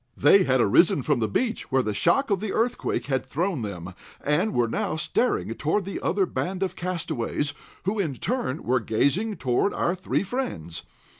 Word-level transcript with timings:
They 0.17 0.45
had 0.45 0.59
arisen 0.59 1.03
from 1.03 1.19
the 1.19 1.27
beach, 1.27 1.71
where 1.71 1.83
the 1.83 1.93
shock 1.93 2.31
of 2.31 2.39
the 2.39 2.51
earthquake 2.53 3.05
had 3.05 3.23
thrown 3.23 3.61
them, 3.61 3.93
and 4.19 4.51
were 4.51 4.67
now 4.67 4.95
staring 4.95 5.53
toward 5.53 5.85
the 5.85 6.01
other 6.01 6.25
band 6.25 6.63
of 6.63 6.75
castaways, 6.75 7.53
who, 7.83 7.99
in 7.99 8.15
turn 8.15 8.63
were 8.63 8.79
gazing 8.79 9.35
toward 9.35 9.75
our 9.75 9.93
three 9.93 10.23
friends. 10.23 10.81